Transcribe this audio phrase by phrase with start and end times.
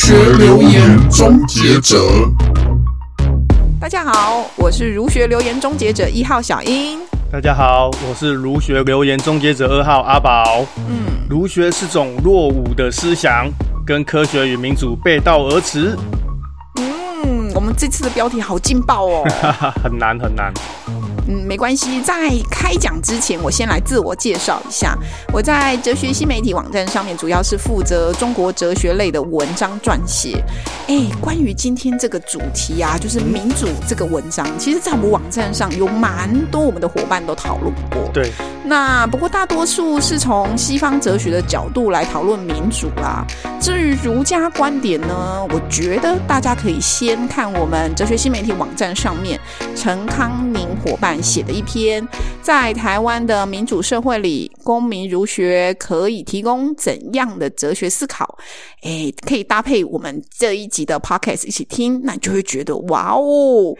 [0.00, 1.98] 学留言终结者。
[3.80, 7.00] 大家好，我是儒学留言终结者一号小英。
[7.32, 10.64] 大家好，我是儒学留言终结者二号阿宝。
[10.88, 13.48] 嗯，儒学是种落伍的思想，
[13.84, 15.96] 跟科学与民主背道而驰。
[16.76, 19.24] 嗯，我们这次的标题好劲爆哦，
[19.82, 20.54] 很 难很难。
[21.28, 22.00] 嗯，没关系。
[22.02, 24.96] 在开讲之前，我先来自我介绍一下。
[25.32, 30.42] 我在哲学新媒体网站上面，主要是负责中国哲学类的文章撰写。
[30.88, 38.10] 哎，关于今天这个主题啊，就是民主这个文章，其实在我们网站上有蛮多我们的伙伴都讨论过。
[38.12, 38.32] 对。
[38.68, 43.26] 那不过大多数是从西方哲学的角度来讨论民主啦。
[43.58, 49.40] 至于儒家观点呢，我觉得大家可以先看我们哲学新媒体网站上面
[49.74, 51.08] 陈康宁伙伴。
[51.22, 52.06] 写的一篇，
[52.42, 58.38] 在台湾的民主社会里，公民儒学可以提供怎样的哲学思考？
[58.82, 63.74] 诶，可以搭配我们这一集的 podcast 一起听，那你就会觉得哇哦，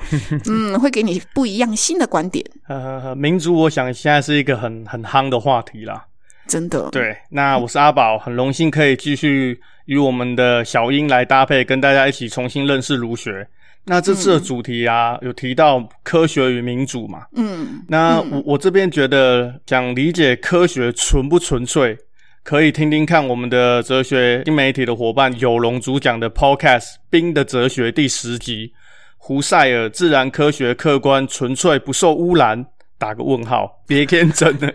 [0.46, 2.44] 嗯，会给你不一样新的观点。
[2.68, 6.04] 呃，民族，我想现在是一个很很夯的话题啦，
[6.46, 6.90] 真的。
[6.90, 13.48] 对，那我是阿宝，很荣幸可以继续与我们的小英来搭配，跟大家一起重新认识儒学。
[13.84, 17.24] 那这次的主题啊，嗯、有提到科学与民主嘛？
[17.34, 21.96] 嗯，那我我这边觉得，想理解科学纯不纯粹，
[22.42, 28.70] 可以听听看我们的哲学新媒体的伙伴有龙主讲的 Podcast《冰的哲学》第十集，
[29.28, 32.64] 胡塞尔自然科学客观纯粹不受污染。
[32.96, 34.72] 打个问号， 别天真了。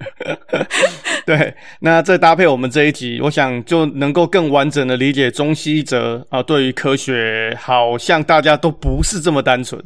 [1.26, 6.44] 对，那再搭配我们这一集，我想就能够更完整的理解中西哲啊。
[6.44, 9.84] 对于科学，好像大家都不是这么单纯。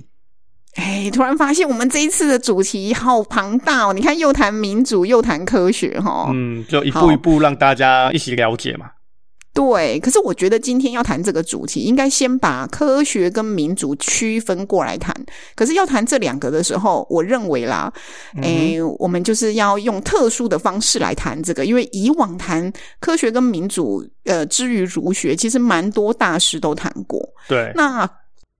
[0.76, 3.94] 哎，突然发现我们这一次的主题好庞大哦！
[3.94, 6.30] 你看，又谈民主，又谈科学，哈。
[6.34, 8.88] 嗯，就一步一步让大家一起了解嘛。
[9.58, 15.12] 对，可是我觉得今天要谈这个主题，应该先把科学跟民主区分过来谈。
[15.56, 17.92] 可是要谈这两个的时候，我认为啦，
[18.44, 27.20] 诶、我们就是要用特殊的方式来谈这个，因为以往谈科学跟民主，呃，之于儒学，其实蛮多大师都谈过。
[27.48, 28.08] 对，那。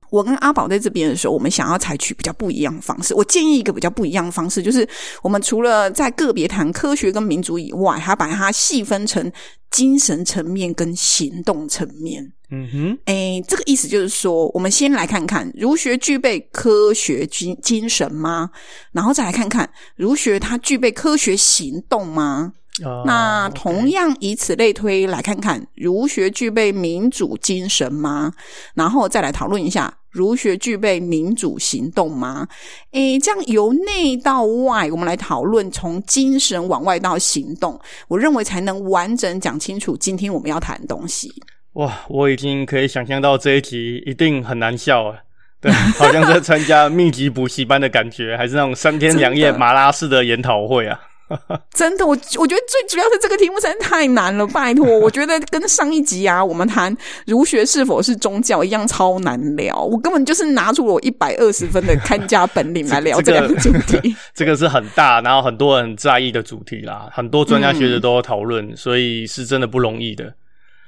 [0.10, 3.14] 我跟阿宝在这边的时候，我们想要采取比较不一样的方式。
[3.14, 4.88] 我建议一个比较不一样的方式，就是
[5.22, 9.32] 我们除了在个别谈科学跟民主以外，还把它细分成
[9.72, 12.32] 精神层面跟行动层面。
[12.50, 18.50] 嗯哼，诶，这个意思就是说，我们先来看看儒学具备科学精精神吗？
[18.94, 22.54] 然后再来看看儒学它具备科学行动吗
[22.86, 28.34] ？Oh, 那同样以此类推，来看看儒学具备民主精神吗？
[28.76, 32.48] 然后再来讨论一下儒学具备民主行动吗？
[32.92, 41.32] 诶，这样由内到外，我们来讨论从精神往外到行动，我认为才能完整讲清楚今天我们要谈的东西。
[41.74, 45.18] 哇，我已经可以想象到这一集一定很难笑啊！
[45.60, 51.00] 对，好像在参加密集补习班的感觉，还是那种三天两夜 马拉式的研讨会啊！
[51.74, 54.88] 真的，我我觉得最主要是这个题目实在太难了，拜托！
[55.00, 56.96] 我觉得跟上一集啊，我们谈
[57.26, 64.16] 儒学是否是宗教一样超难聊，我根本就是拿出我一百二十分的看家本领来聊这两个主题。
[64.34, 70.34] 这个是很大，然后很多人在意的主题啦，很多专家学者都有讨论，嗯、所以是真的不容易的。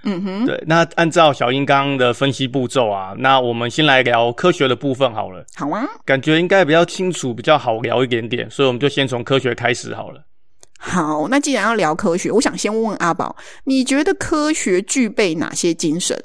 [0.04, 0.64] 嗯哼，对。
[0.66, 5.44] 那按照小英刚刚的分析步骤啊，那我们先来聊科学的部分好了。
[5.56, 10.22] 好啊，感觉应该比较清楚，比较好聊一点点，所以我们就先从科学开始好了。
[10.82, 13.36] 好，那既然要聊科学，我想先问问阿宝，
[13.66, 16.18] 你觉得科学具备哪些精神？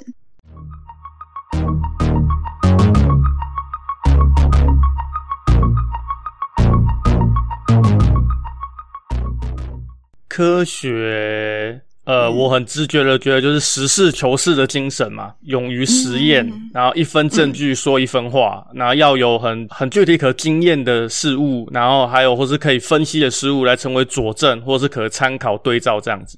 [10.29, 11.83] 科学。
[12.05, 26.37] 呃，我很直觉的觉得，就是实事求是的精神嘛，勇于实验，嗯、然后一分证据说一分话，嗯、然后要有很很具体可经验的事物，然后还有或是可以分析的事物来成为佐证，或是可参考对照这样子。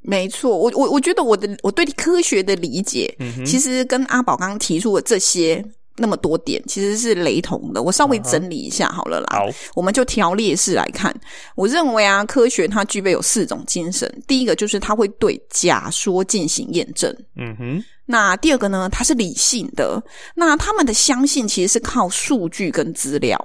[0.00, 5.62] 没错，我我我觉得我的我对科学的理解，嗯、其实跟阿宝刚刚提出的这些。
[5.98, 9.26] 那么多点其实是雷同的，我稍微整理一下好了啦。
[9.30, 11.14] 好，我们就条列式来看。
[11.54, 14.10] 我认为啊，科学它具备有四种精神。
[14.26, 17.14] 第一个就是它会对假说进行验证。
[17.36, 17.84] 嗯哼。
[18.06, 20.02] 那第二个呢，它是理性的。
[20.34, 23.38] 那他们的相信其实是靠数据跟资料。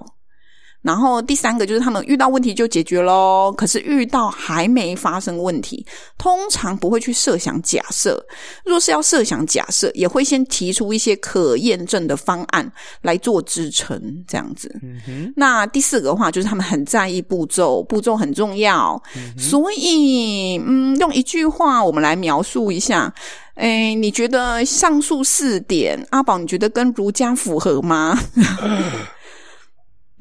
[0.84, 5.86] 然后第三个就是他们遇到问题就解决喽，可是遇到还没发生问题，
[6.18, 8.24] 通常不会去设想假设。
[8.66, 12.70] 若是要设想假设，也会先提出一些可验证的方案
[13.02, 14.70] 来做支撑，这样子。
[15.08, 15.34] 嗯。
[15.36, 19.02] 那第四个的话就是他们很在意步骤，步骤很重要。
[19.16, 19.38] 嗯。
[19.40, 23.14] 所以，嗯，用一句话我们来描述一下。
[23.56, 28.20] 哎，你觉得上述四点，阿宝你觉得跟儒家符合吗？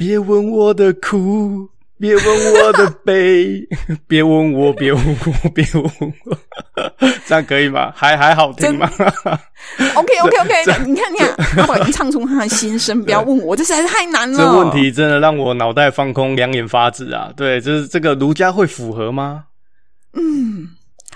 [0.02, 1.68] 别问我的苦。
[1.96, 3.64] 别问我的悲，
[4.08, 5.00] 别问我，别问
[5.44, 6.12] 我， 别问我，
[7.26, 7.92] 这样可以吗？
[7.94, 8.90] 还还好听吗？
[9.94, 11.28] OK OK OK，你看你看，
[11.58, 13.00] 阿宝已经唱出他的心声。
[13.04, 14.36] 不要问我，这实在是太难了。
[14.36, 17.32] 这问题真的让我脑袋放空，两眼发直啊！
[17.36, 19.44] 对，就是这个儒家会符合吗？
[20.14, 20.70] 嗯，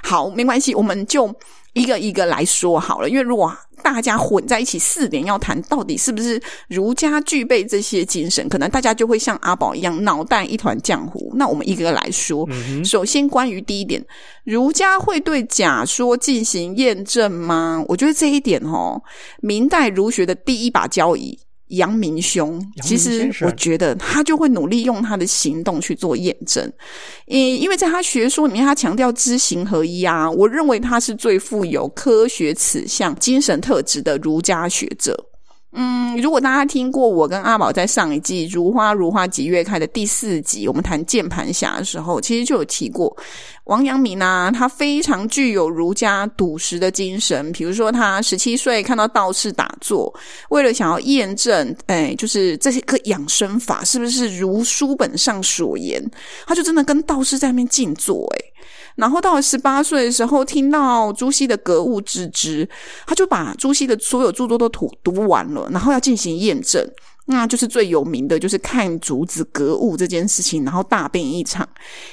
[0.04, 1.34] 好，没关系，我们就。
[1.76, 11.30] 一个一个来说好了，因为如果大家混在一起四点要谈，到底是不是儒家具备这些精神，可能大家就会像阿宝一样脑袋一团浆糊。
[11.34, 14.02] 那我们一个个来说，嗯、首先关于第一点，
[14.44, 17.84] 儒家会对假说进行验证吗？
[17.88, 19.02] 我觉得这一点哦，
[19.42, 21.38] 明代儒学的第一把交椅。
[21.68, 26.72] 阳明兄，其实我觉得他就会努力用他的行动去做验证，
[27.26, 35.26] 因因为在他学说里面，他强调知行合一啊，我认为他是最富有科学此项精神特质的儒家学者。
[35.72, 43.14] 嗯，如果大家听过我跟阿宝在上一季《如花如花几月开》的第四集，我们谈键盘侠的时候，其实就有提过
[43.64, 47.52] 王阳明啊，他非常具有儒家笃实的精神。
[47.52, 50.10] 比如说，他十七岁看到道士打坐，
[50.48, 56.02] 为了想要验证，哎，就是这些个养生法是不是如书本上所言，
[56.46, 58.38] 他就真的跟道士在那边静坐，哎。
[58.96, 62.68] 然后到了十八岁的时候，听到朱熹的格物致知，
[63.06, 66.82] 他就把朱熹的所有著作都读读完了，然后要进行验证，
[67.26, 71.68] 那就是最有名的就是看竹子格物这件事情，然后大病一场。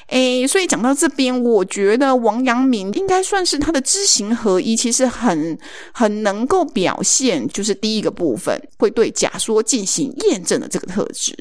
[0.08, 5.58] 诶，所以讲到这边，我觉得王阳明应该算是他的知行合一，其实很
[5.94, 11.34] 很能够表现，就是第一个部分会对假说进行验证的这个特质，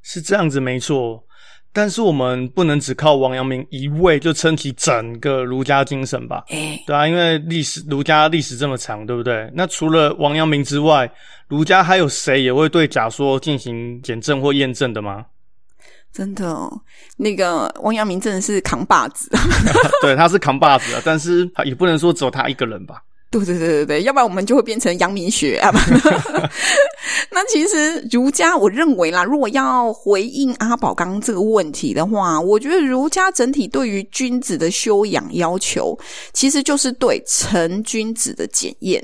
[0.00, 1.24] 是这样子，没错。
[1.72, 6.44] 但是我们不能只靠王阳明一位就撑起整个儒家精神吧？
[6.48, 9.50] 欸、对啊，因为历史儒家历史这么长，对不对？
[9.54, 11.10] 那除了王阳明之外，
[11.48, 15.26] 儒家还有谁也会对假说进行检证或验证的吗？
[16.12, 16.68] 真的，哦，
[17.16, 19.30] 那个王阳明真的是扛把子，
[20.02, 23.00] 对，他是扛把子啊，但是也不能说只有他一个人吧。
[23.32, 25.70] 对对对对对，要不然我们就会变成阳明学啊。
[27.30, 35.96] 那其实儒家，我认为啦，如果要回应阿宝刚刚这个问题的话，我觉得儒家整体对于君子的修养要求，
[36.32, 39.02] 其实就是对成君子的检验。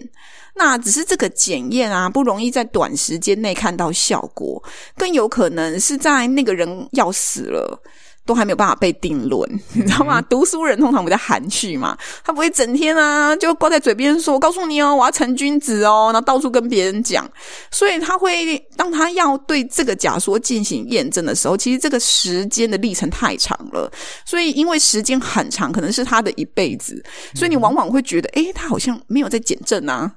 [0.55, 4.61] 那只是这个检验啊，不容易在短时间内看到效果，
[4.97, 7.81] 更有可能是在那个人要死了。
[8.27, 10.21] 都还没有办法被定论，你知道吗？
[10.23, 17.27] 读书人通常比较含蓄嘛，他不会整天啊就挂在嘴边说：“我告诉你哦，我要成君子哦。”然后到处跟别人讲，
[17.71, 23.91] 所以他会当他要对这个假说进行验证的时候，其实这个时间的历程太长了。
[24.25, 27.01] 所以因为时间很长，可能是他的一辈子，
[27.35, 30.11] 所以你往往会觉得，诶，他好像没有在减震啊。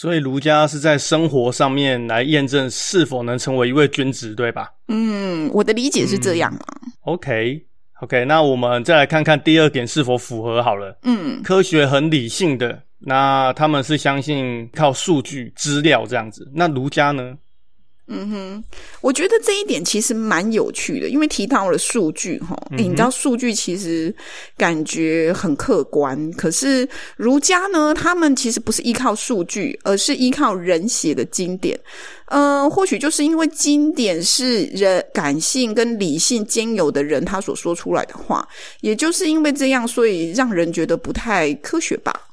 [0.00, 4.70] 所以儒家是在生活上面来验证是否能成为一位君子，对吧？
[4.86, 6.64] 嗯，我的理解是这样啊。
[6.86, 7.64] 嗯、OK，OK，、
[8.06, 10.96] okay, okay, 那我们再来看看第二点是否符合好了。
[11.02, 16.48] 嗯，科学很理性的，那他们是相信靠数据资料这样子。
[16.54, 17.36] 那儒家呢？
[18.10, 18.64] 嗯哼，
[19.02, 24.14] 我觉得这一点其实蛮有趣的，因为提到了数据哈，你知道数据其实
[24.56, 31.78] 感觉很客观，可是儒家呢，他们其实不是依靠数据，而是依靠人写的经典。
[32.30, 38.46] 嗯、呃，或许就是因为经典是人感性跟理性兼有的人他所说出来的话，
[38.80, 42.27] 也就是因为这样，所以让人觉得不太科学吧。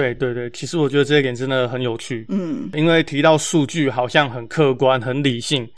[0.00, 2.24] 对对对，其实我觉得这一点真的很有趣。
[2.28, 5.68] 嗯，因为提到数据好像很客观、很理性，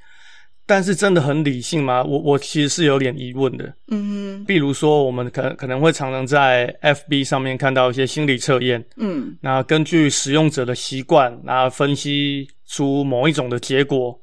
[0.66, 2.02] 但是真的很理性吗？
[2.04, 3.74] 我我其实是有点疑问的。
[3.88, 8.84] 嗯哼，比如说我们可可能会常常在 FB 上面看到一些心理测验。
[8.96, 14.16] 嗯，那根据使用者的习惯，然后分析出某一种的结果。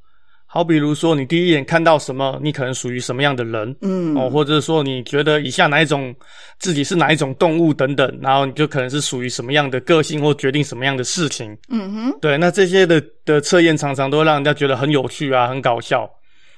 [0.52, 6.14] 好，比如说你第一眼看到什么，你可能属于什么样的人，嗯，哦，或者说你觉得以下哪一种
[6.58, 16.10] 自己是哪一种动物等等，然后你就可能是属于什么样的个性或决定什么样的事情，嗯哼，对，那这些的的测验常常都会让人家觉得很有趣啊，很搞笑，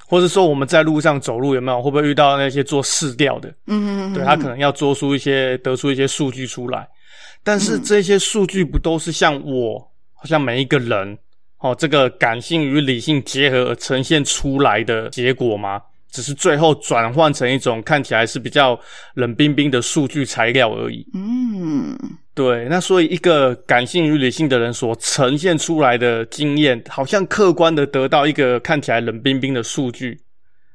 [0.08, 1.82] 或者说我们在路上走路有没有？
[1.82, 6.88] 会不会遇到那些做试调的，嗯哼嗯哼，对，他可能要做出一些得出一些数据出来，
[7.44, 9.78] 但是这些数据不都是像我，
[10.14, 11.18] 好像每一个人。
[11.62, 15.82] 哦，这个感性与理性结合而呈现出来的结果吗？
[16.12, 18.78] 只是最后转换成一种看起来是比较
[19.14, 21.08] 冷冰冰的数据材料而已。
[21.14, 21.98] 嗯，
[22.34, 22.68] 对。
[22.70, 30.20] 那所以一个感性与理性的人所呈现出来的经验，好像客观的得到一个看起来冷冰冰的数据。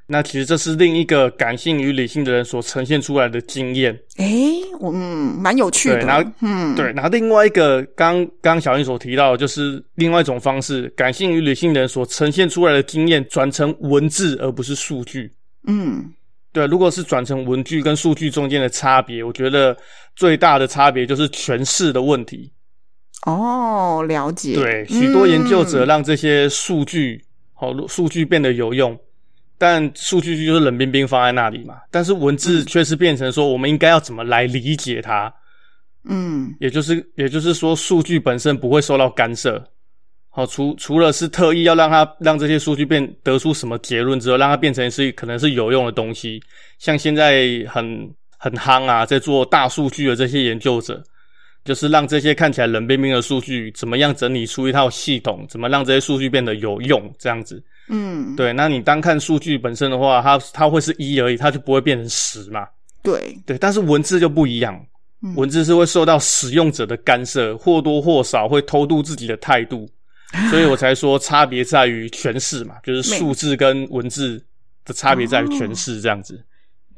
[0.09, 3.93] 那其实这是另一个感性与理性的人所呈现出来的经验。
[4.19, 5.97] 诶，我嗯，蛮有趣的。
[5.97, 15.33] 对，然后，嗯，对，然后另外一个刚刚小英所提到的，就是另外一种方式，感性与理性的人所呈现出来的经验转成文字，而不是数据。
[15.67, 16.13] 嗯，
[16.53, 19.77] 对，如果是转成文句跟数据中间的差别，我觉得
[20.15, 22.53] 最大的差别就是诠释的问题。
[23.27, 24.55] 哦，了解。
[24.55, 27.21] 对，许多研究者让这些数据，
[27.55, 28.97] 好，数据变得有用。
[29.59, 35.33] 但数据就是冷冰冰放在那里嘛，但是文字却是变成说，我们应该要怎么来理解它？
[36.09, 39.63] 嗯，也就是也就是说，数据本身不会受到干涉。
[40.29, 46.39] 好，除除了是特意要让它让这些数据变得出什么结论之后，让它变成是可能是有用的东西。
[46.79, 51.03] 像现在很很夯啊，在做大数据的这些研究者，
[51.65, 57.65] 就是让这些看起来冷冰冰的数据，怎么样整理出一套系统，怎么让这些数据变得有用，这样子。
[57.89, 62.67] 嗯，对，那你单看数据本身的话，它它会是一而已，它就不会变成十嘛。
[63.03, 64.85] 对对，但是文字就不一样，
[65.23, 69.89] 嗯，文字是会受到使用者的干涉，或多或少会偷渡自己的态度，
[70.51, 74.43] 所以我才说差别在于诠释嘛，就是数字跟文字
[74.85, 76.35] 的差别在于诠释这样子。
[76.37, 76.45] 哎、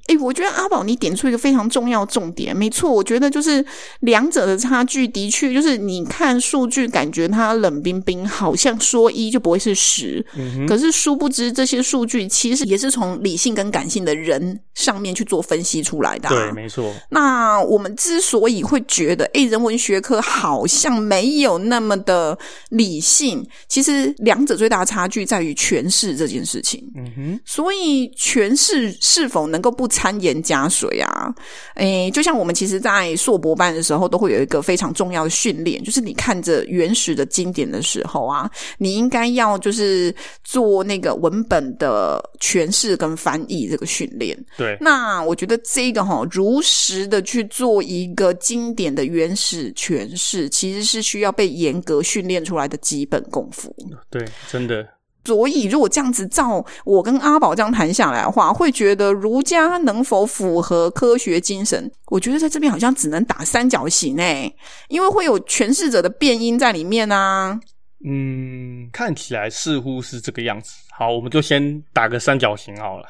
[0.09, 3.65] 欸，我觉得阿宝你点出一个非常重要重点，没错，我觉得就是
[4.01, 16.35] 两者的差距的确就是你看数据，感觉它冷冰冰，好像说一就不会是十，嗯，可是殊不知这些数据其实也是从理性跟感性的人上面去做分析出来的，啊。
[16.35, 16.93] 对，没错。
[17.11, 22.39] 那我们之所以会觉得，诶，人文学科好像没有那么的
[22.71, 26.83] 理性，其实两者最大的差距在于诠释这件事情。
[26.97, 31.35] 嗯哼，所以诠释是否能够不掺盐加水啊，
[31.75, 40.15] 诶，就像我们其实，在硕博班的时候，都会有一个非常重要的训练，就是你看着原始的经典的时候啊，你应该要就是
[40.45, 44.39] 做那个文本的诠释跟翻译这个训练。
[44.57, 53.75] 对，那我觉得这个哈，如实的去做一个经典的原始诠释，其实是需要被严格训练出来的基本功夫。
[54.09, 54.87] 对，真的。
[55.29, 61.91] 所以，如果这样子照我跟阿宝这样谈下来的话，会觉得儒家能否符合科学精神？
[62.07, 64.51] 我觉得在这边好像只能打三角形诶，
[64.89, 67.61] 因为会有诠释者的变音在里面啊。
[68.07, 70.73] 嗯，看起来似乎是这个样子。
[70.91, 73.05] 好，我们就先打个三角形好了。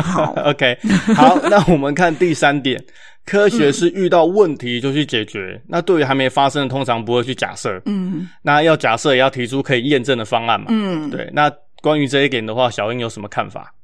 [0.00, 0.78] 好， OK。
[1.16, 2.80] 好，那我们看第三点，
[3.26, 5.54] 科学是遇到问题就去解决。
[5.56, 7.80] 嗯、那对于还没发生，通常不会去假设。
[7.86, 10.66] 嗯，那要假设也要提出可以验证的方案嘛。
[10.68, 11.30] 嗯，对。
[11.32, 11.50] 那
[11.84, 13.74] 关于这一点的话，小英有什么看法？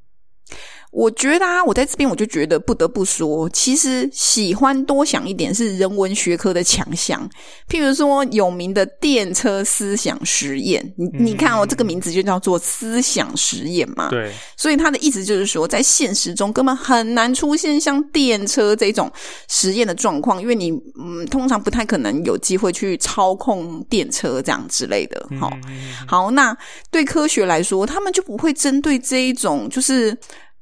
[0.91, 7.27] 我觉得啊，我在这边我就觉得不得不说，其实喜欢多想一点是人文学科的强项。
[7.69, 14.09] 譬如说有名的电车思想实验，你、嗯、你看哦，这个名字就叫做思想实验嘛。
[14.09, 19.09] 对，所以他的意思就是说，在现实中根本很难出现像电车这种
[19.47, 25.25] 实验的状况，因为你嗯，通常不太可能有机会去操控电车这样之类的。
[25.39, 26.55] 好、嗯，好，那
[26.89, 30.17] 对科学来说，他们就不会针对这一种就是。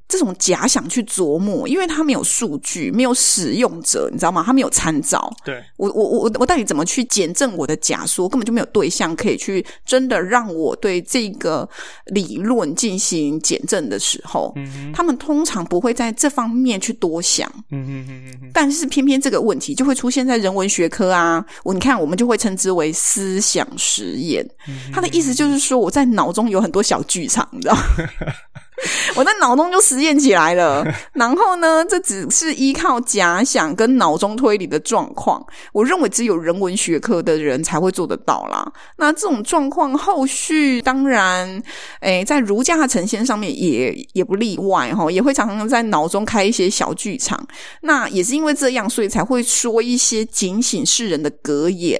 [0.09, 4.43] 这种假想去琢磨，因为他没有数据，没有使用者，你知道吗？
[4.43, 5.31] 他没有参照。
[5.45, 8.27] 对，我，我，我，我到底怎么去检证我的假说？
[8.27, 11.69] 根本就没有对象可以去真的让我对这个
[12.07, 17.47] 理论进行检证的时候，嗯，他们通常不会在这方面去多想。
[17.69, 18.49] 嗯哼哼哼哼。
[18.51, 24.43] 但是偏偏这个问题就会出现在人文学科啊，我你看，我们就会称之为思想实验。
[24.67, 24.91] 嗯。
[24.91, 27.81] 他的意思就是说，我在脑中有很多小剧场，你知道吗？
[29.15, 35.45] 我在脑中就实验起来了， 然后呢，这只是依靠假想跟脑中推理的状况。
[35.73, 38.71] 我认为只有人文学科的人才会做得到啦。
[38.97, 41.61] 那这种状况后续当然，
[42.01, 47.45] 诶，在儒家的呈现上面也也不例外哈，也会常常在脑中开一些小剧场。
[47.81, 51.99] 那也是因为这样，所以才会说一些警醒世人的格言，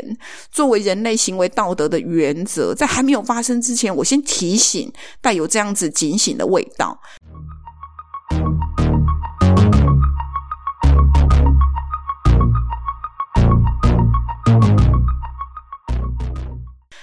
[0.51, 2.73] 作为人类行为道德的原则。
[2.73, 6.99] 在还没有发生之前，我先提醒，带有这样子警醒的味道。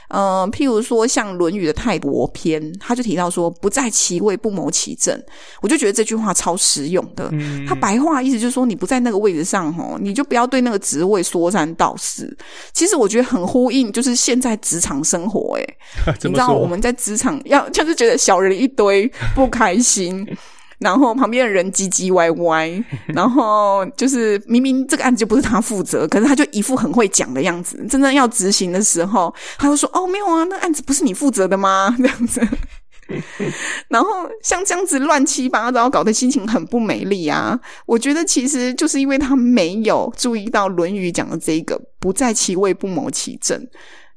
[0.08, 5.20] 嗯，譬如说像《论语》的泰伯篇，他就提到说：“不在其位，不谋其政。”
[5.60, 7.30] 我就觉得这句话超实用的。
[7.66, 12.36] 他白话意思就是说，你不在那个位置上，哦，你就不要对那个职位说三道四。
[12.72, 15.58] 其实我觉得很呼应，就是现在职场生活。
[15.58, 15.66] 哎，
[16.22, 20.26] 你知道我们在职场要就是觉得小人一堆，不开心。
[20.78, 27.76] 然后旁边的人唧唧歪歪， 然后就是明明这个案子就不是他负责，可是他就一副很会讲的样子。
[27.88, 32.46] 真正要执行的时候，他就说：“哦，没有啊，那案子不是你负责的吗？” 这样子。
[33.88, 34.08] 然后
[34.42, 37.56] 像这样子乱七八糟，搞得心情很不美丽啊！
[37.86, 43.64] 我觉得其实就是因为他没有注意到《论语》讲的这个“不在其位，不谋其政”。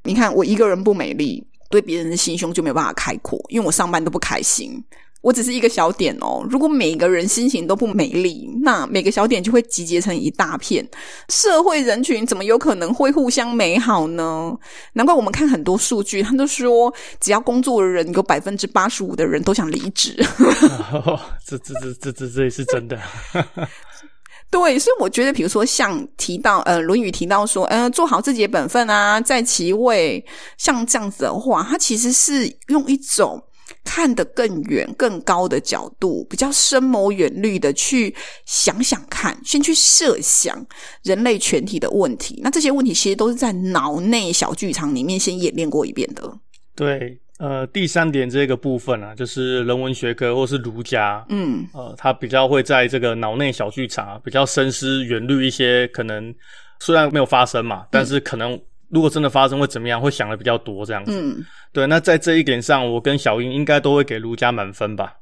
[0.02, 4.82] 你看，我一个人不美丽，对别人的心胸就没有办法开阔，因为我上班都不开心。
[5.22, 10.86] 我只是一个小点哦，如果每个人心情都不美丽，那每个小点就会集结成一大片，
[11.28, 14.56] 社会人群怎么有可能会互相美好呢？
[14.94, 20.16] 难怪我们看很多数据，他都说只要工作的人有百分之八十五的人都想离职。
[20.92, 22.98] 哦，这这这这这这也是真的。
[24.50, 30.24] 对，所以我觉得，比如说像提到呃，《论语》提到说，呃，做好自己的本分啊，在其位，
[30.56, 33.40] 像这样子的话，它其实是用一种。
[33.92, 38.14] 看得更远、更高的角度，比较深谋远虑的去
[38.46, 40.64] 想想看，先去设想
[41.02, 42.40] 人类全体的问题。
[42.40, 46.22] 那这些问题其实都是在脑内小剧场里面先演练过一遍的。
[46.76, 56.32] 对，呃，第三点这个部分啊，就是人文学科或是儒家，嗯，呃，他比较会在这个脑内小剧场比较深思远虑一些可能
[56.78, 58.56] 虽然没有发生嘛，但是可能。
[58.90, 60.00] 如果真的发生会怎么样？
[60.00, 61.12] 会想的比较多这样子。
[61.14, 61.86] 嗯，对。
[61.86, 65.14] 那在这一点上，我跟小英应该都会给卢家满分吧？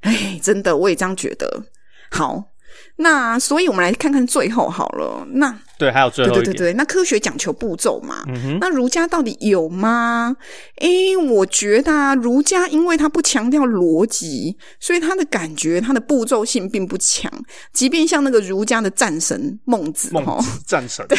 [0.00, 1.64] 哎，真的，我也这样觉得。
[2.10, 2.42] 好，
[2.96, 5.26] 那所以我们来看看最后好了。
[5.28, 5.58] 那。
[5.78, 6.44] 对，还有最后一点。
[6.44, 10.34] 对对对，那科学讲求步骤嘛，嗯，那儒家到底有吗？
[10.76, 17.30] 诶，我觉得啊，儒家因为他不强调逻辑，所以他的感觉他的步骤性并不强。
[17.74, 21.18] 即便像那个儒家的战神孟子，孟子战神，对，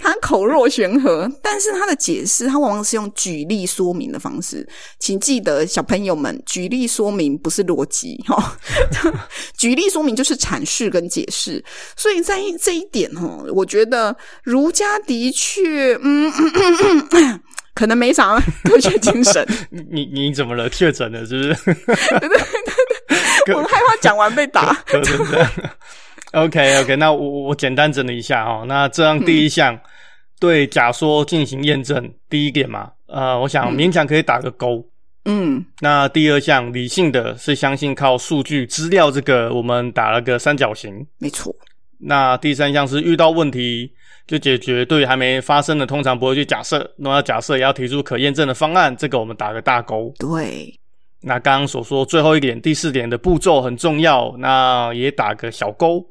[0.00, 4.66] 他口若悬河，但是他的解释他往往是用举例说明的方式。
[4.98, 8.56] 请记得，小朋友们，举例说明不是逻辑哈，
[9.58, 11.62] 举例说明就是阐释跟解释。
[11.94, 13.66] 所以在这一点哈，我。
[13.74, 17.40] 觉得儒家的确，嗯，嗯，嗯，
[17.74, 19.44] 可能没啥 科学精神。
[19.90, 20.68] 你你怎么了？
[20.68, 21.74] 确诊了是不是？
[21.74, 22.38] 对对对
[23.46, 24.72] 对，我害怕讲完被打。
[24.86, 25.44] 对对对。
[26.40, 28.64] OK OK，那我我简单整理一下哈。
[28.68, 29.80] 那这样第一项、嗯、
[30.38, 34.86] 对假说进行验证，第一点嘛，呃，我想勉强可以打个勾。
[35.24, 35.64] 嗯。
[35.80, 41.04] 那第二项理性的是相信靠数据资料，这个我们打了个三角形。
[41.18, 41.52] 没错。
[42.00, 43.90] 那第三项是遇到问题
[44.26, 46.88] 就解决，对于还没发生的，通常不会去假设。
[46.96, 50.12] 那要假设，也要提出可验证的方案，这个我们打个大勾。
[50.18, 50.78] 对。
[51.26, 56.04] 那刚刚所说最后一点，第四点的步骤很重要，那也打个小勾。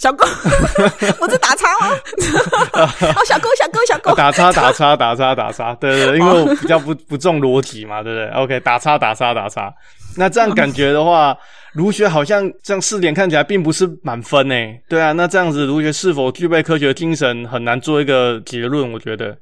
[0.00, 0.26] 小勾，
[1.20, 1.90] 我在打叉吗？
[2.72, 4.14] 哦，小勾，小勾，小勾。
[4.14, 5.74] 打叉，打叉，打叉，打叉。
[5.74, 9.70] 对对对，因为我比较不不重逻辑嘛，对不对？OK，打叉，打叉，打叉。
[10.16, 11.36] 那这样感觉的话。
[11.72, 18.92] 儒学好像这样四点看起来并不是满分诶，对啊，那这样子儒学是否具备科学精神，很难做一个结论。
[18.92, 19.38] 我觉得，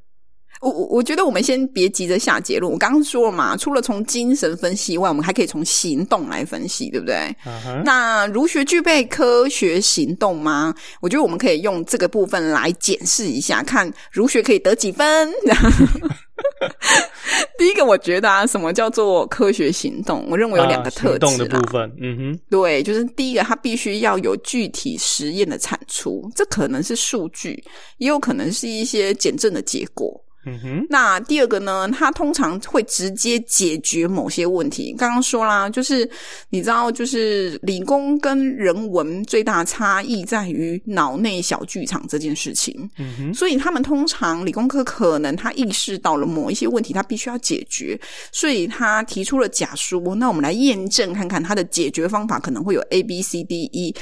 [0.61, 2.71] 我我我觉得我们先别急着下结论。
[2.71, 7.83] 我刚刚说了嘛，除了从精神分析以外，我们还可以从行动来分析，对不对？Uh-huh.
[7.83, 10.75] 那儒学具备科学行动吗？
[11.01, 15.33] 我觉得我们可以用这个部分来检视一下，看儒学可以得几分。
[17.59, 20.27] 第一个，我觉得啊，什么叫做科学行动？
[20.31, 27.63] 我认为有两个特质、啊、行动的部分，嗯哼，对，就是第一个，它必须要有具体实验的产出，这可能是数据，
[27.99, 30.21] 也有可能是一些检证的结果。
[30.47, 31.89] 嗯哼，那第二个呢？
[31.91, 34.95] 它通常会直接解决某些问题。
[34.97, 36.09] 刚刚说啦，就是
[36.51, 42.89] 你知道，就是理工跟人文最大差异在于脑内小剧场这件事情。
[42.99, 48.01] 嗯哼，所以他们通常理工科可能他意识到了某一些问题，他必须要解决，
[48.33, 49.99] 所以他提出了假说。
[50.15, 53.95] 那我们来验证看看他的解决方法可能会有 A、B、C、D、E。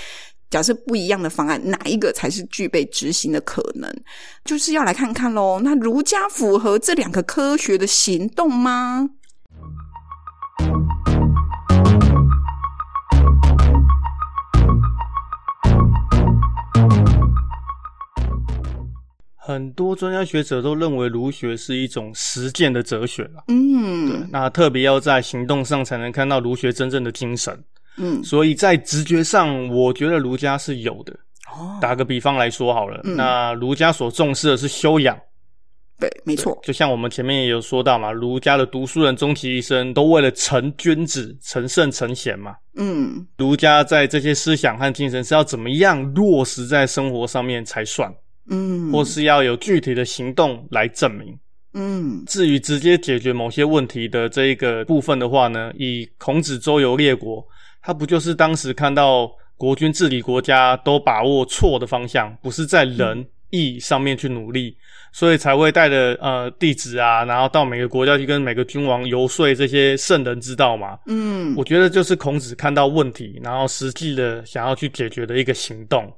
[0.49, 3.93] 假设不一样的方案，哪一个才是具备执行的可能？
[4.45, 5.61] 就是要来看看喽。
[5.63, 9.11] 那儒家符合这两个科学的行动吗？
[19.37, 23.45] 很多专家学者都认为儒学是一种实践的哲学了。
[23.49, 27.63] 嗯，对，那特别要在行动上才能看到儒学真正的精神。
[27.99, 31.13] 嗯，所以在直觉上，我觉得儒家是有的。
[31.51, 35.17] 哦，打个比方来说好了，嗯、那儒家所重视的是修养。
[35.99, 36.59] 对，没错。
[36.63, 42.55] 就像我们前面也有说到嘛，儒家的读书人终其一生都为了成君子、成圣、成贤嘛。
[42.75, 48.13] 嗯，儒家在这些思想和精神是要怎么样落实在生活上面才算？
[48.51, 51.35] 嗯，或是要有具体的行动来证明。
[51.73, 57.43] 嗯，至于直接解决某些问题的这一个部分的话呢，以孔子周游列国。
[57.87, 64.77] 他不就是当时看到国军治理国家都把握错的方向，不是在仁义上面去努力，
[65.13, 70.99] 所以才会带着呃弟子啊，然后到每个国家去跟每个君王游说这些圣人之道嘛。
[71.07, 76.13] 嗯，我觉得就是孔子看到问题，然后实际的想要去解决的一个行动。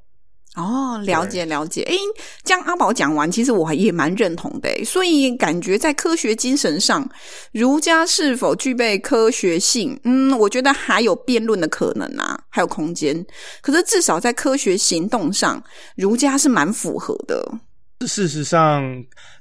[0.59, 1.83] 哦，了解了解。
[1.83, 1.97] 诶，
[2.43, 4.69] 这样阿宝讲完，其实我还也蛮认同的。
[4.85, 7.09] 所以感觉在科学精神上，
[7.53, 9.99] 儒家是否具备科学性？
[10.03, 13.25] 嗯，我觉得还有辩论的可能啊，还有空间。
[13.63, 15.63] 可是至少在科学行动上，
[15.97, 17.41] 儒家是蛮符合的。
[18.05, 18.83] 事实上，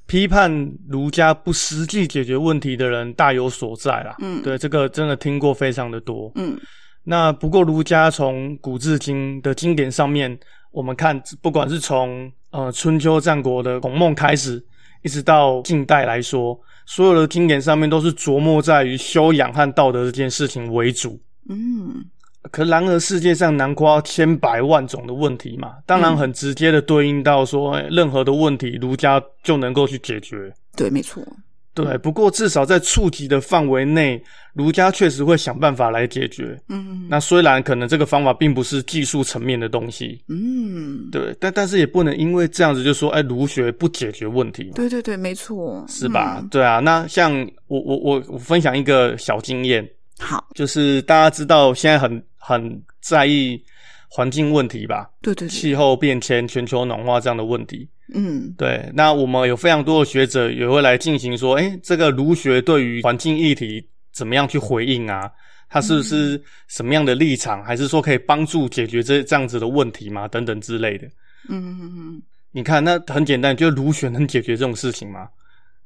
[0.05, 4.15] 批判儒家不实际解决问题的人大有所在啦。
[4.19, 6.31] 嗯，对，这个真的听过非常的多。
[6.35, 6.55] 嗯，
[7.03, 10.39] 那不过儒家从古至今的经典上面。
[10.71, 14.63] 我们看，不管是从呃春秋战国的孔孟开始，
[15.03, 21.19] 一直到近代来说，所有的经典上面都是琢磨在于修养和道德这件事情为主。
[21.49, 22.05] 嗯，
[22.51, 30.53] 可然而世界上难括千百万种的问题嘛，当然很直接的对应到说，任何的问题，儒家就能够去解决。
[30.75, 31.23] 对，没错。
[31.85, 34.21] 对，不过至少在触及的范围内，
[34.53, 36.59] 儒家确实会想办法来解决。
[36.69, 44.71] 嗯，那虽然可能这个方法并不是技术层面的东西，嗯，对，但但是也不能因为这样子就说，哎，儒学不解决问题。
[44.73, 46.39] 对对对，没错，是吧？
[46.41, 47.31] 嗯、对啊，那像
[47.67, 49.87] 我我我我分享一个小经验，
[50.19, 53.61] 好，就是大家知道现在很很在意
[54.09, 55.09] 环境问题吧？
[55.21, 57.87] 对对对，气候变迁、全球暖化这样的问题。
[58.13, 58.89] 嗯，对。
[58.93, 65.29] 那我们有非常多的学者也会来进行说，诶，这个儒学对于环境议题怎么样去回应啊？
[65.69, 67.63] 它是不是什么样的立场？
[67.63, 70.27] 还是说可以帮助解决这这样子的问题吗？
[70.27, 71.05] 等等之类的。
[71.49, 72.21] 嗯嗯嗯。
[72.51, 75.27] 你看，那很简单，就儒学能解决这种事情吗？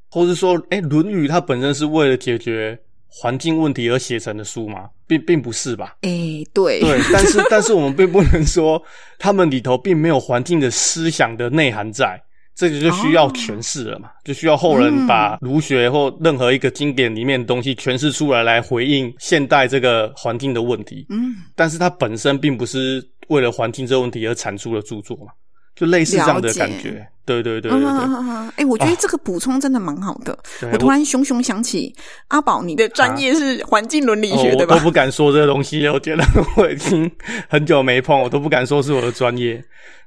[0.10, 2.80] 或是说，诶，《论语》它本身是为了解决
[3.14, 4.90] 环境问题而写成的书吗？
[5.06, 5.98] 并并不是吧？
[6.04, 8.82] 诶，对对，但是但是我们并不能说
[9.20, 12.18] 他们里头并没有环境的思想的内涵在，
[12.56, 21.06] 这个就需要诠释了嘛，哦、就需要后人把儒学或任何一个经典里面的东西诠释出来，来回应现代这个环境的问题。
[21.10, 25.34] 嗯，但是它本身并不是为了环境这个问题而产出的著作嘛。
[25.76, 27.90] 就类似这样的感觉，对对对对对。
[27.90, 30.34] 哎、欸，我觉得这个补充真的蛮好的。
[30.34, 31.94] 啊、我突然熊熊想起
[32.28, 34.76] 阿宝，你的专业是环境伦理学，对吧？
[34.76, 36.24] 我都不敢说这个东西，我觉得
[36.58, 37.10] 我已经
[37.50, 39.64] 很久没碰，我都不敢说是我的专业。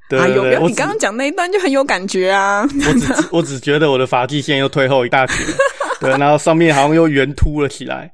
[0.09, 2.63] 对，对，对，哎呦，你刚刚讲那一段就很有感觉啊！
[2.63, 5.35] 我只我只觉得我的发际线又退后一大截，
[5.99, 8.13] 对，然后上面好像又圆凸了起来。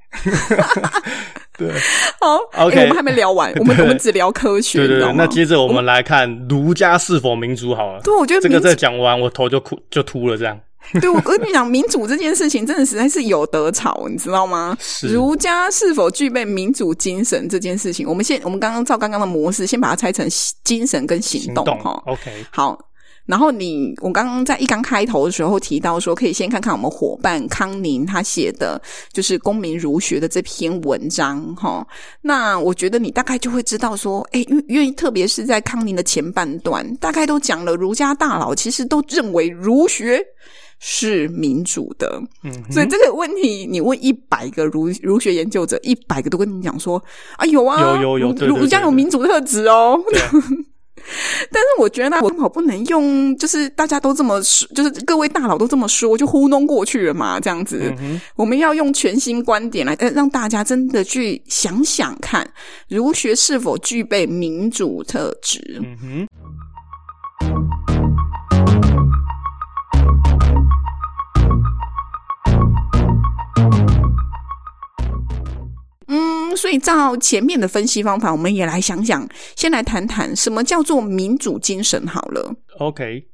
[1.61, 1.71] 对，
[2.19, 5.13] 好，OK，、欸、我们还没聊完， 我们我们只聊科学，对对对。
[5.13, 8.01] 那接着我们来看儒家是否民主好了。
[8.01, 10.39] 对，我觉得这个再讲完，我头就哭就秃了。
[10.39, 10.59] 这样，
[11.03, 14.75] 对我跟你讲，民主这件事情真的实在是有得吵，你知道吗？
[14.81, 20.27] 是儒家是否具备民主精神这件事情，我们先我们刚刚照刚刚的模式，先把它拆成
[20.65, 22.03] 精神跟行动哈。
[22.07, 22.79] OK，好。
[23.27, 28.81] 然后你，我刚刚在一刚开头的时候提到说，可以先看看我们伙伴康宁他写的，
[29.13, 31.87] 就是《公民儒学》的这篇文章，哈。
[32.21, 40.21] 那我觉得你大概就会知道说，诶，因因为特别是在康宁的前半段，大概都讲了儒家大佬其实都认为儒学
[40.81, 47.01] 是民主的，嗯，所以这个问题你问一百个儒儒学研究者，一百个都跟你讲说，
[47.37, 50.01] 啊，有啊，有有有，儒家有民主特质哦。
[51.51, 57.95] 但是我觉得，我好不能用，就是大家都这么说，就是各位大佬都这么说，就糊弄过去了嘛，这样子。
[58.01, 62.49] 嗯、我们要用全新观点来，让大家真的去想想看，
[62.89, 65.81] 儒学是否具备民主特质。
[65.83, 67.70] 嗯哼。
[76.61, 82.55] 所以照前面的分析方法，我们也来想想，先来谈谈什么叫做民主精神好了。
[82.79, 83.25] OK，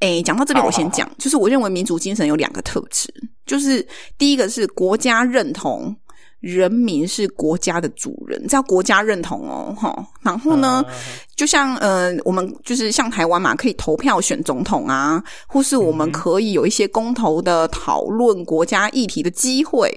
[0.00, 3.08] 诶，讲到这里，我先讲，就是我认为民主精神有两个特质，
[3.46, 3.86] 就是
[4.18, 5.94] 第一个是国家认同。
[6.44, 10.06] 人民是国家的主人，叫国家认同哦，哈。
[10.20, 10.84] 然后呢，
[11.34, 19.90] 就像呃，我们就是像台湾嘛，可以投票选总统啊，或是我们可以有一些公投的讨论国家议题的机会。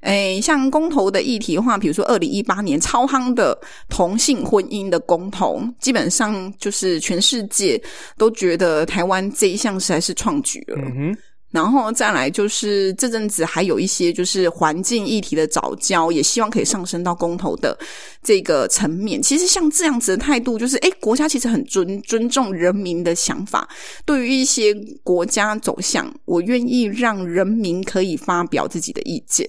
[0.00, 3.56] 诶，像公投的议题的话，比如说二零一八年超夯的
[3.88, 7.80] 同性婚姻的公投，基本上就是全世界
[8.18, 10.76] 都觉得台湾这一项实在是创举了。
[10.76, 11.16] 嗯
[11.52, 17.78] 然后再来就是这阵子还有一些就是环境议题的早教，也希望可以上升到公投的
[18.22, 19.22] 这个层面。
[19.22, 23.68] 其实像这样子的态度，就是诶，国家其实很尊尊重人民的想法。
[24.04, 29.48] 对于一些国家走向，我愿意让人民可以发表自己的意见。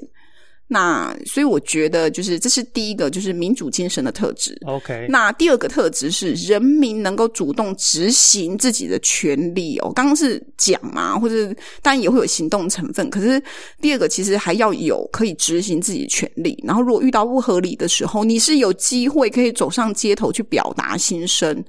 [0.67, 4.57] 那所以我觉得，就是这是第一个，就是民主精神的特质。
[4.65, 9.91] OK，那第二个特质是人民能够主动执行自己的权利哦。
[9.93, 11.47] 刚刚是讲嘛，或者
[11.81, 13.41] 当然也会有行动成分，可是
[13.81, 16.57] 第二个其实还要有可以执行自己的权利。
[16.65, 21.63] 然后如果遇到不合理的时候，你是有机会可以走上街头去表达心声，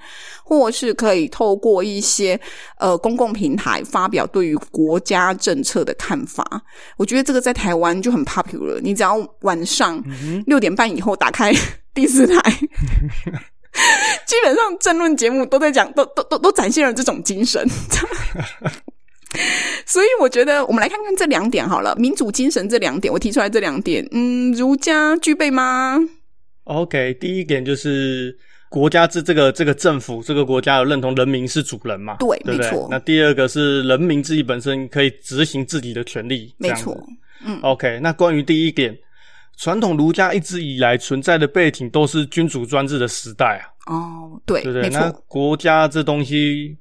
[0.45, 2.39] 或是可以透过一些
[2.79, 6.45] 呃公共平台发表对于国家政策的看法。
[6.97, 8.79] 我觉得这个在台湾就很 popular。
[8.81, 10.03] 你只要晚上
[10.47, 11.53] 六点半以后打开
[11.95, 12.51] 第四台，
[14.27, 17.67] 基本上政论节目都在讲，都都都都展现了这种精神。
[19.87, 25.99] 所以我觉得，我们来看看这两点好了，民主精神这两点，我提出来这两点，嗯，儒家具备吗
[26.65, 28.37] ？OK，第一点就是
[28.75, 32.17] 国家这这个这个政府这个国家有认同人民是主人嘛？
[32.19, 32.89] 对，对对没错。
[32.91, 36.93] 那第二个是人民自己本身可以执行自己的权利，没错。
[37.47, 38.93] 嗯，OK，那关于第一点，
[39.57, 43.95] 传统儒家一直以来存在的背景都是君主专制的时代啊。
[43.95, 44.91] 哦，对，对。
[44.91, 46.77] 那国家这东西，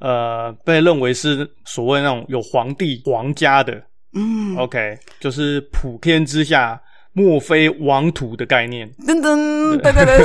[0.00, 3.82] 呃，被认为是所谓那种有皇帝、皇家的。
[4.14, 6.80] 嗯，OK，就是普天之下
[7.14, 8.86] 莫非王土的概念。
[9.06, 10.18] 噔噔，对对对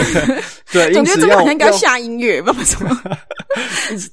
[0.73, 3.17] 对，对， 总觉得这个好像应该要下音乐，不知道什么。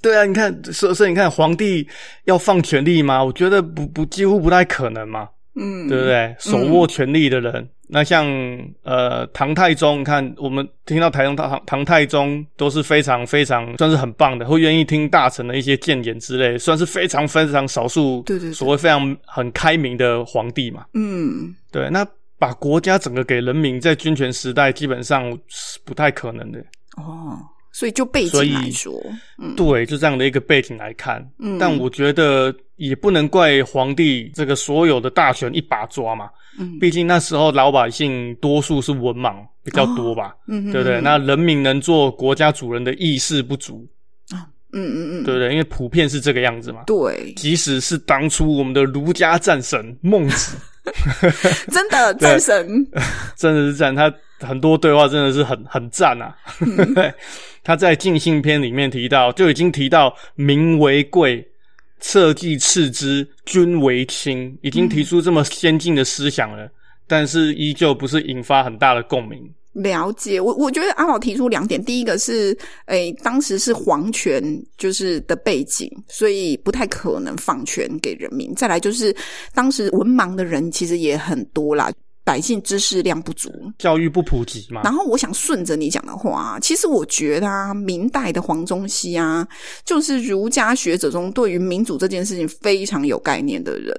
[0.01, 1.87] 对啊，你看，所所以你看，皇帝
[2.25, 3.25] 要放权力吗？
[3.25, 5.29] 我觉得不不，几乎不太可能嘛。
[5.59, 6.37] 嗯，对不对？
[6.39, 8.27] 手握权力的人，嗯、那像
[8.83, 20.85] 呃唐太宗，看我们听到台中唐唐太宗都是非常非常算是很棒的，会愿意听大臣的一些谏言之类，算是非常非常少数，对对，所谓非常很开明的皇帝嘛。
[20.93, 22.07] 嗯，对，那
[22.39, 26.59] 把国家整个给人民，在军权时代基本上是不太可能的。
[26.97, 27.39] 哦。
[27.73, 28.91] 所以就背景来说，
[29.37, 41.03] 嗯，对，就这样的一个背景来看，嗯，但我觉得也不能怪皇帝这个所有的大权一把抓嘛，嗯，毕竟那时候老百姓多数是文盲比较多吧，哦、嗯，对不对？
[41.03, 43.87] 那人民能做国家主人的意识不足
[44.31, 45.51] 啊，嗯嗯嗯，对不对？
[45.51, 50.57] 因为普遍是这个样子嘛，对，即使是当初我们的儒家战神孟子，
[51.73, 52.87] 真的战神，
[53.37, 54.13] 真的是战他。
[54.39, 56.37] 很多对话真的是很很赞啊！
[56.61, 56.95] 嗯、
[57.65, 61.43] 他在《尽信篇》里面提到，就已经提到“民为贵，
[62.01, 66.71] 社稷次之，君为轻”，已经提出这么先进的思想了，嗯、
[67.07, 69.43] 但是依旧不是引发很大的共鸣。
[69.77, 74.43] 了解，我我觉得阿宝提出两点，第一个是，诶、欸，当时是皇权
[74.77, 78.55] 就是的背景，所以不太可能放权给人民。
[78.55, 79.15] 再来就是，
[79.55, 81.93] 当时文盲的人其实也很多啦。
[82.25, 84.81] 百姓知识量不足，教育不普及嘛。
[84.83, 89.47] 然后我想顺着你讲的话，其实我觉得啊，明代的黄宗羲啊，
[89.85, 93.95] 就是儒家学者中对于民主这件事情非常有概念的人。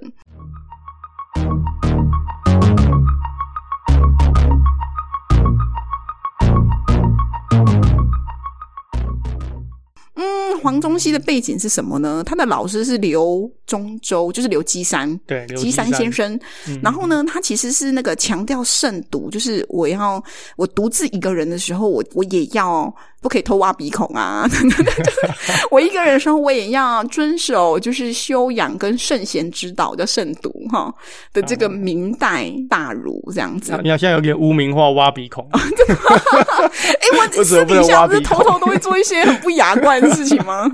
[10.68, 12.22] 黄宗羲的背景是什么呢？
[12.26, 16.38] 他的老师是刘中周，就是刘基山，对，基山先生。
[16.68, 20.22] 嗯、然后呢，他其实是那个强调慎独，就是我要
[20.58, 22.94] 我独自一个人的时候，我我也要。
[23.22, 24.48] 不可以偷挖鼻孔啊！
[25.72, 30.94] 我一个人的时候，我也要遵守，就是修养跟圣贤之道的圣读哈
[31.34, 33.78] 的这个明代大儒这样子。
[33.84, 35.48] 你好像有点污名化挖鼻孔。
[35.54, 40.70] 哎、欸，我私底下不是偷偷都会做一些很不雅观的事情吗？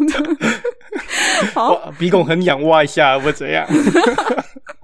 [1.53, 3.65] 好，鼻孔很痒，挖一下会怎样？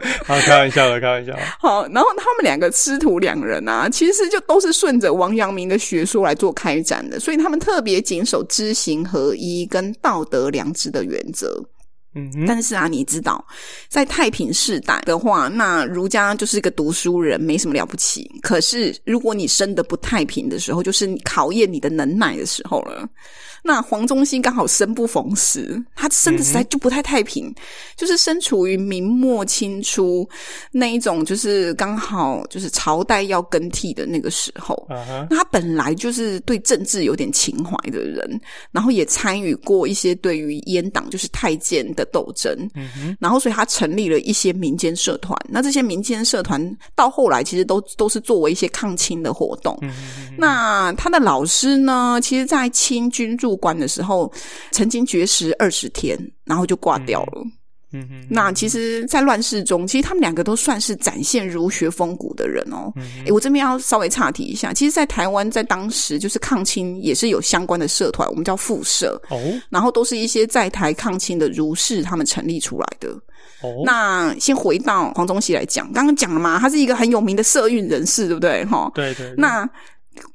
[0.26, 1.38] 好，开玩笑的，开玩笑。
[1.60, 11.64] 好，然后他们两个师徒两人啊，其实就都是顺着王阳明的学说来做开展的，所以他们特别谨守知行合一跟道德良知的原则。
[12.16, 13.46] 嗯，但是啊，你知道，
[13.88, 18.28] 在太平世代的话，那儒家就是一个读书人，没什么了不起。
[18.42, 23.08] 可是，如果你生得不太平的时候，就是考验你的能耐的时候了。
[23.63, 27.56] 那黄宗羲刚好生不逢时，他生的实在就不太太平，嗯、
[27.98, 30.28] 就是身处于明末清初
[30.72, 34.76] 那一种，就是刚好就是朝代要更替的那个时候。
[34.89, 35.28] Uh.
[35.30, 38.41] 那他本来就是对政治有点情怀的人，
[38.72, 42.54] 然后也参与过一些对于阉党就是太监的斗争。
[42.76, 45.38] 嗯哼，然后所以他成立了一些民间社团。
[45.50, 49.78] 那这些民间社团到后来其实都都是作为一些抗清的活动。
[49.82, 49.91] 嗯，
[50.38, 54.32] 那他的老师呢，其实，在清军入入关的时候，
[54.70, 57.42] 曾经绝食二十天，然后就挂掉了。
[57.92, 62.94] 嗯哼，那其实，在乱世中，其实他们两个都算是展现儒学风骨的人哦。
[63.26, 69.42] 诶，我这边要稍微岔题一下，其实，在台湾，在当时就是抗清也是有相关的社团，我们叫复社哦。
[69.72, 73.10] 然后都是一些在台抗清的儒士他们成立出来的。
[73.64, 78.64] 哦，那先回到黄宗羲来讲，刚刚讲了嘛，他是一个很有名的社运人士，对不对？
[78.66, 79.36] 哈，对，对对。
[79.36, 79.68] 那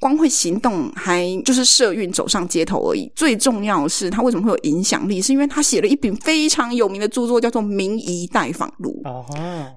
[0.00, 3.10] 光会行动，还就是社运走上街头而已。
[3.14, 5.20] 最重要的是，他为什么会有影响力？
[5.20, 9.00] 是因为他写了一本非常有名的著作，叫做《民夷待访录》。
[9.08, 9.24] 哦，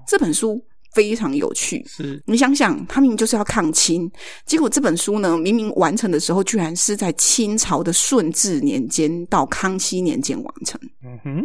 [0.06, 0.62] 这本书
[0.94, 1.84] 非常有趣。
[1.86, 4.10] 是你想想，他明明就是要抗清，
[4.46, 10.80] 结果这本书呢，明明完成的时候，居然是在清朝的顺治年间到康熙年间完成。
[11.04, 11.44] 嗯哼。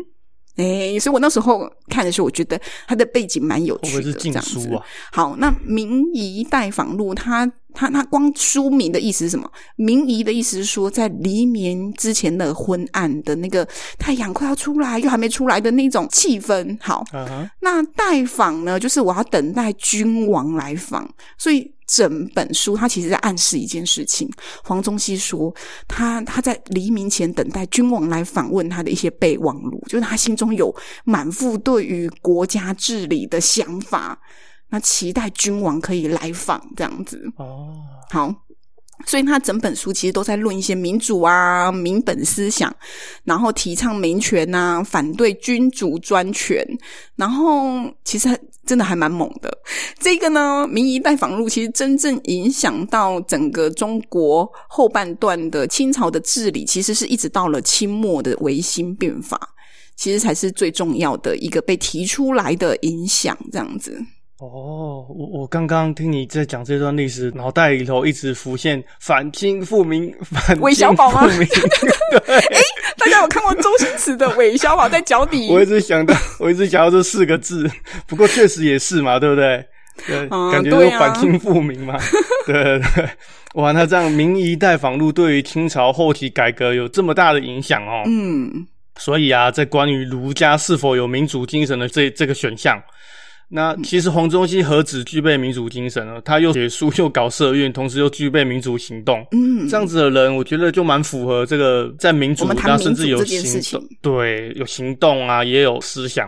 [0.56, 4.70] 哎，所以我那时候看的时候，我觉得他的背景蛮有趣的，这样子。
[5.12, 9.50] 好，那《明夷待访录》它，它它它光书名的意思是什么？
[9.76, 16.78] 民谊的意思是说，在黎明之前的昏暗的那个太阳快要出来又还没出来的那种气氛。
[16.82, 17.50] 好，uh-huh.
[17.62, 21.72] 那待访呢，就是我要等待君王来访，所以。
[21.86, 24.28] 整本书，他其实在暗示一件事情。
[24.64, 25.54] 黄宗羲说，
[25.86, 34.18] 他他在黎明前等待君王来访问他的一些备忘录，就是他心中有满腹对于国家治理的想法，
[34.74, 37.22] 那期待君王可以来访这样子。
[37.38, 37.76] 哦，
[38.10, 38.34] 好。
[39.06, 42.74] 所以他整本书其实都在论一些民主啊、民本思想，
[43.26, 46.66] 然后提倡民权啊，反对君主专权，
[47.16, 48.30] 然后其实
[48.66, 49.52] 真的还蛮猛的。
[50.00, 59.38] 这个呢，《民夷拜访录》其实真正影响到整个中国后半段的清朝的治理，其实是一直到了清末的维新变法，
[59.98, 64.02] 其实才是最重要的一个被提出来的影响，这样子。
[64.48, 70.60] 哦，我我刚刚听你在讲这段历史，脑袋里头一直浮现反清复明、反。
[70.60, 71.26] 韦小宝吗？
[71.30, 72.42] 对，哎，
[72.98, 75.50] 大家有看过周星驰的《韦小宝在脚底》？
[75.54, 77.70] 我一直想到，我一直想到这四个字，
[78.06, 79.66] 不过确实也是嘛，对不对？
[80.08, 81.98] 对，嗯、感觉就反清复明嘛。
[82.46, 83.10] 对，对对，
[83.54, 88.04] 哇，那这样《民谊代访录》对于清朝后期改革有这么大的影响哦。
[88.08, 88.52] 嗯，
[88.98, 92.82] 所以啊，在关于儒家是否有民主精神的这这个选项。
[93.56, 96.20] 那其实黄宗羲何止具备民主精神呢？
[96.26, 99.24] 他又写书又搞社运，同时又具备民主行动。
[99.32, 106.28] 嗯，这样子的人，我觉得就蛮符合这个在民主，他甚至有行动，对，有行动啊，也有思想。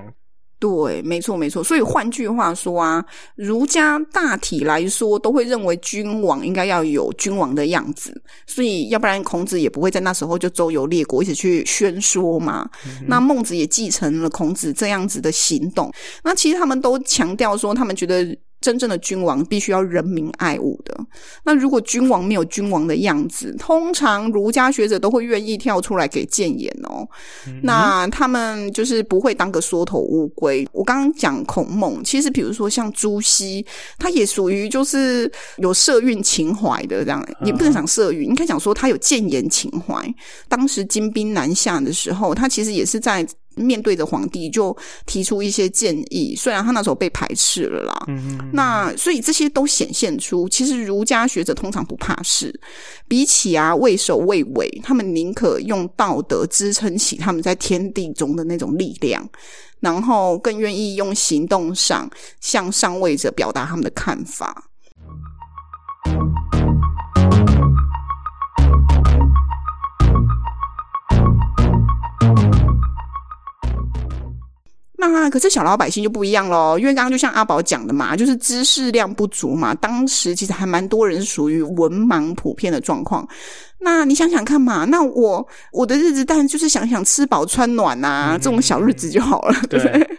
[0.66, 1.64] 对，没错，没错。
[1.64, 12.68] 所以换句话说啊，儒家大体来说都会认为君王应该要有君王的样子，所以要不然孔子也不会在那时候就周游列国，一起去宣说嘛。
[12.88, 15.94] 嗯、那孟子也继承了孔子这样子的行动。
[16.24, 18.36] 那其实他们都强调说，他们觉得。
[18.66, 21.00] 真正的君王必须要人民爱物的。
[21.44, 27.08] 那如果君王没有君王的样子，通常儒家学者都会愿意跳出来给谏言哦。
[27.46, 30.68] 嗯、那他们就是不会当个缩头乌龟。
[30.72, 33.64] 我刚刚讲孔孟，其实比如说像朱熹，
[34.00, 37.24] 他也属于就是有社运情怀的这样。
[37.44, 40.12] 你不能讲社运，应该讲说他有谏言情怀。
[40.50, 43.24] 当时金兵南下的时候，他其实也是在。
[43.56, 52.58] 面对着皇帝就提出一些建议，虽然他那时候被排斥了啦，嗯嗯，那所以这些都显现出，其实儒家学者通常不怕事，
[53.08, 59.28] 比起啊畏首畏尾，他们宁可用道德支撑起他们在天地中的那种力量，
[59.80, 62.10] 然后更愿意用行动上
[62.42, 64.70] 向上位者表达他们的看法。
[75.14, 79.74] 啊可是小老百姓就不一样喽，因为刚刚就像阿宝讲的嘛，就是知识量不足嘛。
[79.76, 83.28] 当时其实还蛮多人属于文盲普遍的状况。
[83.86, 90.10] 那你想想看嘛，那我我的日子当然就是想想吃饱穿暖啊，嗯、这种小日子就好了，嗯、对不对？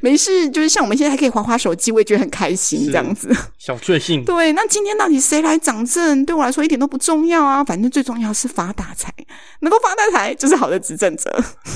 [0.00, 4.24] 没事，就是像我们现在还可以划划手机，我也觉得很开心，这样子小确幸。
[4.24, 9.14] 对，那今天到底谁来掌政，对我来说一点都不重要啊，反正最重要是发大财，
[9.60, 11.30] 能够发大财就是好的执政者。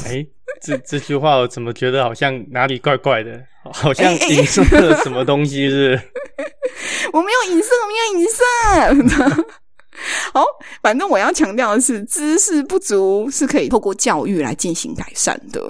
[0.05, 0.27] 哎。
[0.63, 3.31] 这这句话我怎么觉得好像哪里怪怪的？
[3.73, 7.11] 好像影射了什么东西是，是？
[7.13, 9.57] 我没有影射，我没有影射。
[10.37, 10.45] 好，
[10.83, 15.63] 反正我要强调的是，知识不足是可以透过教育来进行改善的。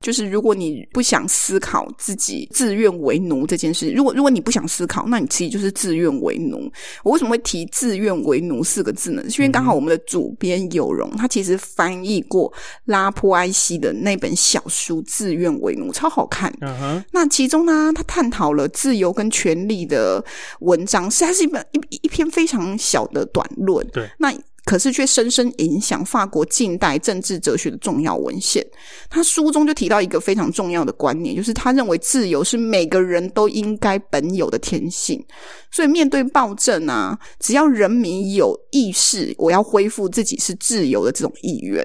[0.00, 6.70] 就是如果你不想思考自己自愿为奴这件事，如果如果你不想思考，那你其实就是自愿为奴。
[7.02, 9.28] 我为什么会提“自愿为奴”四个字呢？
[9.28, 12.52] 是因为刚好我们的主编有容，他其实翻译过
[12.84, 16.48] 拉波埃西的那本小书《自愿为奴》，超好看。
[16.60, 17.04] Uh -huh.
[17.10, 20.24] 那其中呢，他探讨了自由跟权利的
[20.60, 23.84] 文章，是它是一本一一篇非常小的短论。
[23.88, 24.32] 对，那。
[24.68, 28.62] 可是却深深影响法国近代政治哲学的重要文献。
[29.08, 35.24] 他书中就提到一个非常重要的观念，就是他认为自由是每个人都应该本有的天性。
[35.70, 41.82] 所以面对暴政啊，只要人民有意识，我要恢复自己是自由的这种意愿，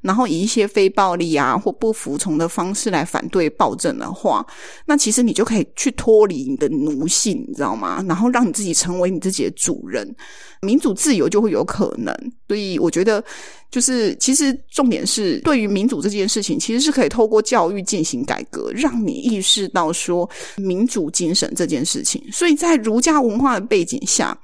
[0.00, 4.46] 然后以一些非暴力啊或不服从的方式来反对暴政的话，
[4.86, 8.04] 那其实你就可以去脱离你的奴性，你知道吗？
[8.08, 10.14] 然后让你自己成为你自己的主人。
[10.62, 12.14] 民主自由就会有可能，
[12.46, 13.24] 所以我觉得，
[13.70, 22.22] 就是其实重点是，对于民主这件事情，其实是可以透过教育进行改革，让你意识到说民主精神这件事情。
[22.30, 24.38] 所以在儒家文化的背景下，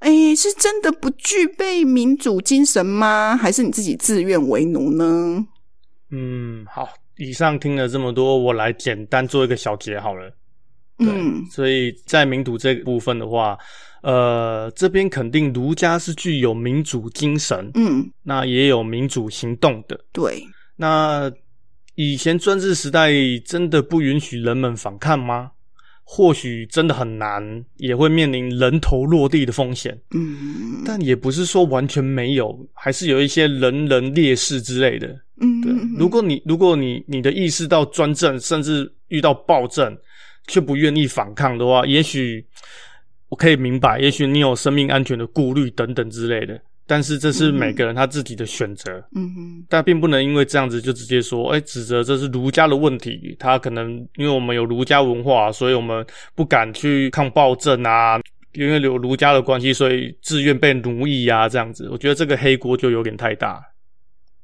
[0.00, 3.36] 诶，是真的不具备民主精神吗？
[3.36, 5.46] 还是你自己自愿为奴呢？
[6.10, 10.36] 嗯，好，以上听了这么多，我来简单做一个小结好了。
[10.98, 13.56] 嗯，所以在民主这个部分的话。
[14.02, 20.00] 呃，这边肯定儒家是具有民主精神，嗯，那也有民主行动的。
[20.10, 20.42] 对，
[20.76, 21.30] 那
[21.96, 23.10] 以前专制时代
[23.44, 25.50] 真的不允许人们反抗吗？
[26.02, 29.96] 或许真的很难，也会面临人头落地的风险。
[30.12, 35.06] 嗯，但也不是说完全没有，还是有一些人人劣势之类的。
[35.40, 35.72] 嗯，对。
[35.98, 39.96] 如果你如果你你的意识到专政，甚至遇到暴政，
[40.48, 42.44] 却不愿意反抗的话，也许。
[43.30, 48.92] 我可以明白，也许你有生命安全的顾虑等等之类的，但是这是每个人他自己的选择。
[49.14, 53.36] 嗯哼，但并不能因为这样子就直接说，哎、欸，指责这是儒家的问题。
[53.38, 56.04] 他可能因为我们有儒家文化，所以我们
[56.34, 58.20] 不敢去抗暴政啊，
[58.54, 61.88] 因为有儒家的关系，所以自愿被奴役啊，这样子。
[61.88, 63.62] 我觉得这个黑锅就有点太大。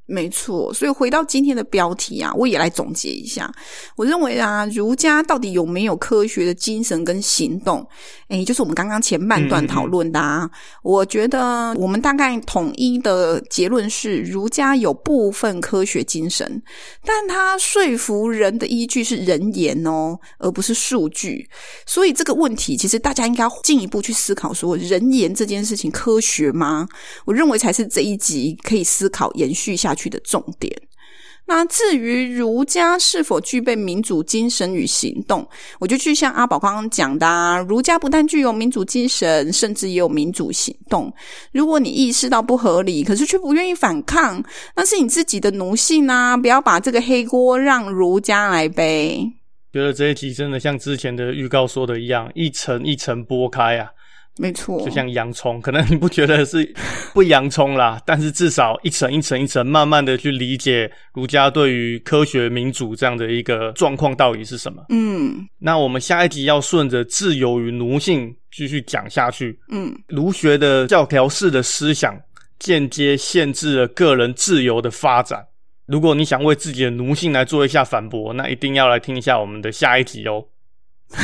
[0.07, 3.53] 没错，所以回到今天的标题啊，我也来总结一下。
[3.97, 7.85] 我认为啊，儒家到底有没有科学的精神跟行动？
[8.29, 10.49] 诶，就是我们刚刚前半段讨论的啊。
[10.85, 16.63] 我觉得我们大概统一的结论是，儒家有部分科学精神，
[17.05, 21.49] 但他说服人的依据是人言哦，而不是数据。
[21.85, 26.87] 所以这个问题，其实大家应该进一步去思考：说人言这件事情科学吗？
[27.25, 30.71] 我认为才是这一集可以思考延续下去的重点。
[31.49, 41.13] 那至于儒家是否具备民主精神与行动，我就去像阿宝刚刚讲的啊，儒家不但具有民主精神，甚至也有民主行动。
[41.53, 44.43] 如果你意识到不合理，可是却不愿意反抗，
[44.75, 46.37] 那是你自己的奴性啊！
[46.37, 49.31] 不要把这个黑锅让儒家来背。
[49.73, 53.89] 觉得这一集真的像之前的预告说的一样，一层一层剥开啊。
[54.39, 56.75] 没错，就像洋葱，可能你不觉得是
[57.15, 64.85] 不洋葱啦，但是至少一层一层一层，慢慢的去理解儒家对于科学民主这样的一个状况到底是什么。
[64.91, 69.59] 嗯，那我们下一集要顺着自由与奴性继续讲下去。
[69.71, 72.15] 嗯，儒学的教条式的思想
[72.59, 75.43] 间接限制了个人自由的发展。
[75.87, 80.45] 如果你想为自己的奴性来做一下反驳，那一定要来听一下我们的下一集哦。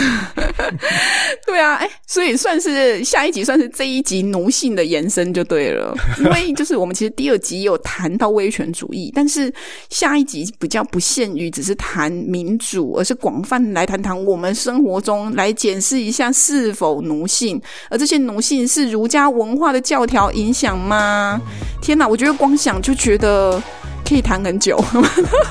[1.47, 5.93] 对啊，哎，所以算是下一集，算是这一集奴性的延伸就对了。
[6.19, 9.53] 因为就是我们其实第二集有谈到威权主义，但是
[9.91, 21.41] 下一集比较不限于只是谈民主，而是广泛来谈谈我们生活中来检视一下是否奴性，而这些奴性是儒家文化的教条影响吗？
[21.83, 23.61] 天哪，我觉得光想就觉得。
[24.09, 24.77] 可以谈很久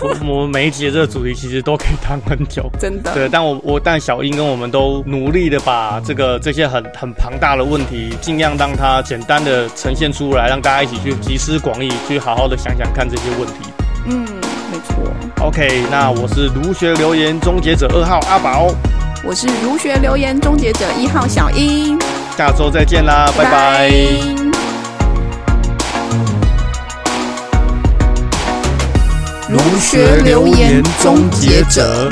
[0.02, 3.14] 我， 我们每一集的这个主题其实都可以谈很久，真的。
[3.14, 13.54] 对，但我我但小英跟我们都努力的把这个这些很很庞大的问题，尽量让它简单的呈现出来，让大家一起去集思广益，去好好的想想看这些问题。
[14.06, 14.26] 嗯，
[14.72, 14.96] 没错。
[15.46, 18.74] OK，那我是儒学留言终结者二号阿宝，
[19.24, 22.00] 我是儒学留言终结者一号小英，
[22.38, 23.52] 下周再见啦，拜拜。
[23.52, 24.61] 拜拜。
[29.52, 32.08] 儒学留言终结者。